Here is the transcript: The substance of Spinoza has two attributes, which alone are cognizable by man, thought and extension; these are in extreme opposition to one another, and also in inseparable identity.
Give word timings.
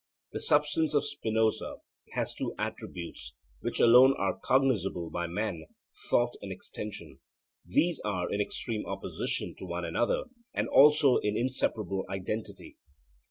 The 0.31 0.39
substance 0.41 0.95
of 0.95 1.05
Spinoza 1.05 1.75
has 2.13 2.33
two 2.33 2.55
attributes, 2.57 3.35
which 3.59 3.79
alone 3.79 4.15
are 4.17 4.35
cognizable 4.39 5.11
by 5.11 5.27
man, 5.27 5.67
thought 6.09 6.33
and 6.41 6.51
extension; 6.51 7.19
these 7.63 7.99
are 7.99 8.27
in 8.31 8.41
extreme 8.41 8.83
opposition 8.87 9.53
to 9.59 9.65
one 9.67 9.85
another, 9.85 10.23
and 10.55 10.67
also 10.69 11.17
in 11.17 11.37
inseparable 11.37 12.05
identity. 12.09 12.77